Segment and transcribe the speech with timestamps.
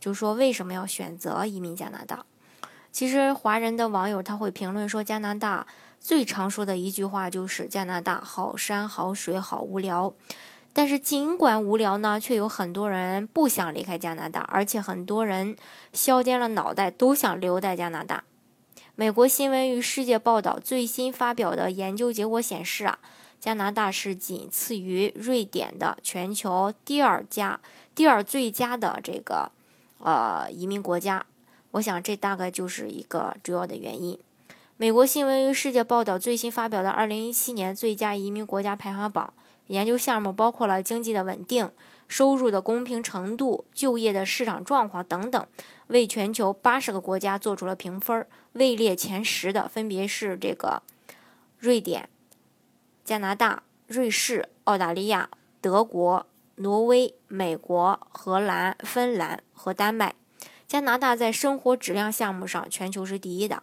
[0.00, 2.24] 就说为什么要选择移民加拿大？
[2.90, 5.66] 其实华人的网友他会评论说，加拿大
[6.00, 10.14] 最常说的一句话就是加拿大好山好水好无聊。
[10.72, 15.56] 但是尽管无聊呢，却有很多人不想离开加拿大，而且很多人
[15.92, 18.24] 削尖了脑袋都想留在加拿大。
[18.94, 22.98] 美国新闻与世界报道最新发表的研究结果显示啊，
[23.38, 27.60] 加拿大是仅次于瑞典的全球第二家、
[27.94, 29.52] 第二最佳的这个。
[29.98, 31.26] 呃，移民国家，
[31.72, 34.18] 我想这大概就是一个主要的原因。
[34.76, 39.32] 美国新闻与世界报道最新发表的2017年最佳移民国家排行榜，
[39.66, 41.70] 研究项目包括了经济的稳定、
[42.06, 45.46] 收入的公平程度、就业的市场状况等等，
[45.88, 50.82] 为全球80个国家做出了评分，位列前十的分别是这个
[51.58, 52.08] 瑞典、
[53.04, 55.28] 加拿大、瑞士、澳大利亚、
[55.60, 56.24] 德国。
[56.58, 60.14] 挪威、美国、荷兰、芬兰和丹麦，
[60.66, 63.62] 加拿大在生活质量项目上全球是第一的。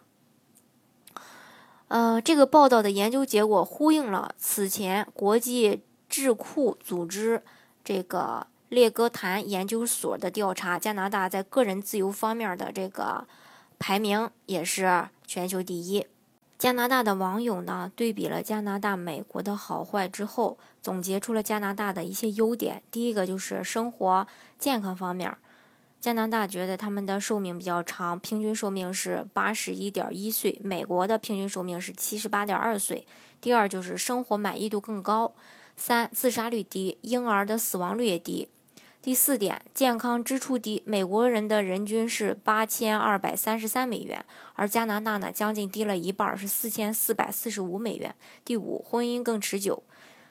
[1.88, 7.42] 呃，这个报道的研究结果呼应了此前国际智库组织
[7.84, 13.28] 这个列哥谭研究所的调查，加拿大在个人自由方面的这个
[13.78, 16.06] 排名也是全球第一。
[16.58, 22.82] 加拿大的网友呢，对比了加拿大、美国的好坏之后，总结出了加拿大的一些优点。
[22.90, 24.26] 第一个就是生活
[24.58, 25.36] 健康方面，
[26.00, 33.06] 加拿大觉得他们的寿命比较长，平均寿命是八十一点一岁，美国的平均寿命是七十八点二岁。
[33.38, 35.34] 第二就是生活满意度更高，
[35.76, 38.48] 三自杀率低，婴儿的死亡率也低。
[39.06, 44.24] 第四点，健康支出低，美国人的人均是八千二百三十三美元，
[44.54, 48.12] 而加拿大呢，将近低了一半，是四千四百四十五美元。
[48.44, 49.84] 第五，婚姻更持久，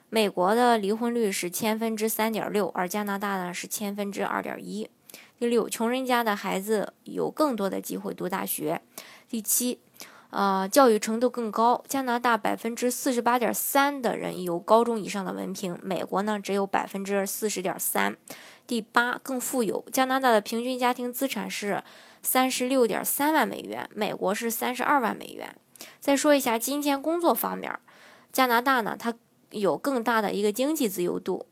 [0.10, 4.90] 美国的离婚率是千分之三点六，而加拿大呢是千分之二点一。
[5.40, 8.82] 第六，穷人家的孩子有更多的机会读大学。
[9.30, 9.80] 第七。
[10.32, 11.82] 呃，教育程度更高。
[11.88, 18.18] 加拿大百分之四十八点三的人有高中以上的文凭，美国呢只有百分之四十点三。
[18.68, 19.86] 第八，更富有。
[19.92, 21.84] 加拿大的平均家庭资产是
[22.22, 25.56] 三十六点三万美元，美国是三十二万美元。
[26.00, 27.78] 再说一下今天工作方面，
[28.32, 29.14] 加拿大呢它
[29.52, 31.46] 有更大的一个经济自由度，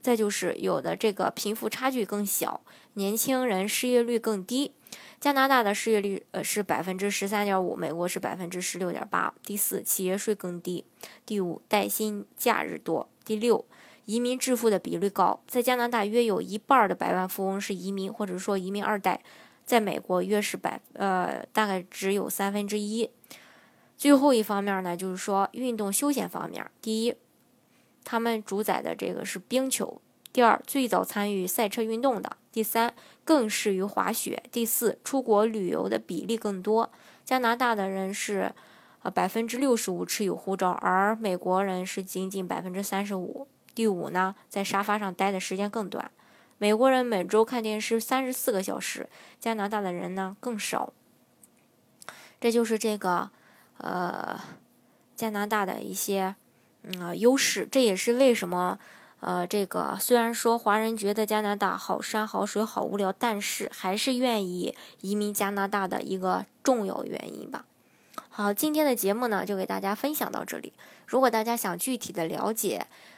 [0.00, 2.62] 再就是有的这个贫富差距更小，
[2.94, 4.72] 年轻人失业率更低。
[5.20, 9.34] 加拿大的失业率呃是百分之十三点五，美国是百分之十六点八。
[9.42, 10.84] 第四，企业税更低。
[11.26, 13.08] 第五，带薪假日多。
[13.24, 13.66] 第六，
[14.08, 15.38] 移民致富的比率高。
[15.46, 19.20] 在加拿大，约有一半的百万富翁是移民，或者说移民二代。
[19.66, 23.10] 在美国，约是百呃大概只有三分之一。
[23.98, 27.14] 最后一方面呢，就是说运动休闲方面，第一，
[28.02, 30.00] 他们主宰的这个是冰球。
[30.32, 32.94] 第二，最早参与赛车运动的；第三，
[33.26, 36.90] 更适于滑雪；第四，出国旅游的比例更多。
[37.26, 38.54] 加拿大的人是，
[39.02, 43.46] 呃，百分之六十五持有护照，而美国人是仅仅百分之三十五。
[43.78, 46.10] 第五呢，在沙发上待的时间更短，
[46.58, 49.08] 美国人每周看电视三十四个小时，
[49.38, 50.92] 加拿大的人呢更少。
[52.40, 53.30] 这就是这个，
[53.76, 54.40] 呃，
[55.14, 56.34] 加拿大的一些，
[56.82, 57.68] 嗯，优势。
[57.70, 58.80] 这也是为什么。
[59.20, 67.64] 呃，这个虽然说华人觉得加拿大好山好水好无聊，但是还是愿意移民加拿大的一个重要原因吧。
[68.28, 70.72] 好，今天的节目呢就给大家分享到这里。
[71.06, 72.86] 如果大家想具体的了解